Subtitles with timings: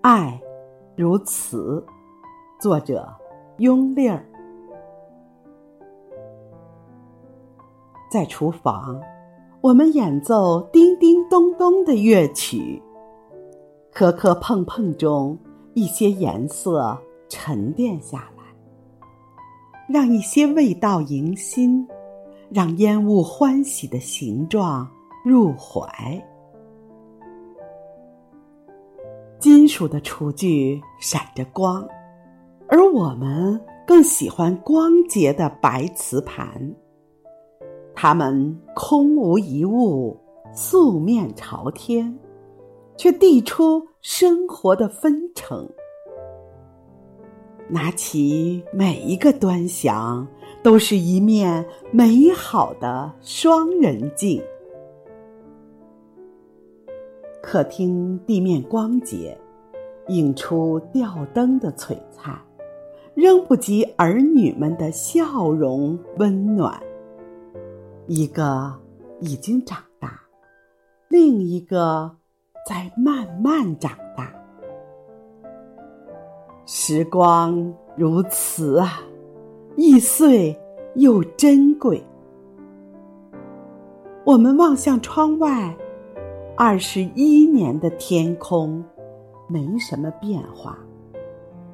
[0.00, 0.40] 爱
[0.96, 1.84] 如此。
[2.60, 3.08] 作者：
[3.58, 4.24] 雍丽儿。
[8.08, 9.00] 在厨房，
[9.60, 12.80] 我们演奏叮叮咚咚的乐曲，
[13.92, 15.36] 磕磕碰碰中，
[15.74, 16.96] 一些颜色
[17.28, 18.44] 沉淀下来，
[19.88, 21.86] 让一些味道迎新，
[22.50, 24.88] 让烟雾欢喜的形状
[25.24, 26.24] 入怀。
[29.38, 31.86] 金属的厨具闪着光，
[32.68, 36.74] 而我们更喜欢光洁的白瓷盘。
[37.94, 40.18] 它们空无一物，
[40.52, 42.18] 素面朝天，
[42.96, 45.68] 却递出生活的纷呈。
[47.68, 50.26] 拿起每一个端详，
[50.64, 54.42] 都是一面美好的双人镜。
[57.50, 59.34] 客厅地面光洁，
[60.08, 62.38] 映出吊灯的璀璨，
[63.14, 66.78] 仍不及儿女们的笑容温暖。
[68.06, 68.70] 一个
[69.20, 70.20] 已经长大，
[71.08, 72.14] 另一个
[72.68, 74.30] 在慢慢长大。
[76.66, 79.00] 时光如此啊，
[79.74, 80.54] 易碎
[80.96, 82.04] 又珍贵。
[84.26, 85.74] 我们望向窗外。
[86.60, 88.84] 二十一年的天空，
[89.46, 90.76] 没什么变化，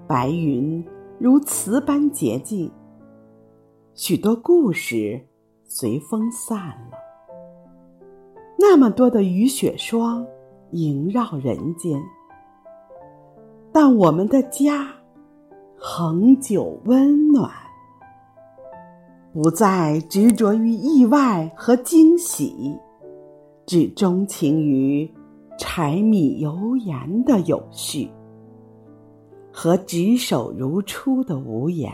[0.06, 0.84] 白云
[1.18, 2.70] 如瓷般洁净。
[3.94, 5.18] 许多故事
[5.64, 6.98] 随风散了，
[8.58, 10.27] 那么多的雨雪霜
[10.72, 11.98] 萦绕人间，
[13.72, 14.86] 但我们的家
[15.78, 17.50] 恒久温暖，
[19.32, 22.78] 不再执着于意外和惊喜。
[23.67, 25.11] 只钟情于
[25.59, 28.11] 柴米油盐的有序
[29.51, 31.92] 和执手如初的无言，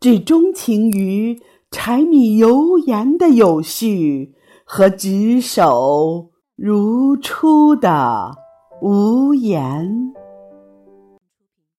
[0.00, 4.34] 只钟情于柴米油盐的有序
[4.64, 8.32] 和执手如初的
[8.82, 10.12] 无言。